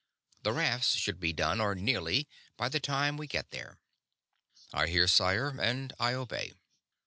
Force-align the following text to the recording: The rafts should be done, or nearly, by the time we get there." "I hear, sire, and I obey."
The 0.41 0.51
rafts 0.51 0.95
should 0.95 1.19
be 1.19 1.31
done, 1.31 1.61
or 1.61 1.75
nearly, 1.75 2.27
by 2.57 2.69
the 2.69 2.79
time 2.79 3.17
we 3.17 3.27
get 3.27 3.51
there." 3.51 3.77
"I 4.73 4.87
hear, 4.87 5.07
sire, 5.07 5.55
and 5.61 5.93
I 5.99 6.15
obey." 6.15 6.53